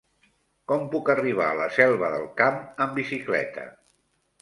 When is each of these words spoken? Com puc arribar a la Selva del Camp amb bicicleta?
Com 0.71 0.87
puc 0.95 1.11
arribar 1.15 1.47
a 1.51 1.59
la 1.61 1.69
Selva 1.77 2.11
del 2.17 2.27
Camp 2.43 2.59
amb 2.87 3.01
bicicleta? 3.01 3.71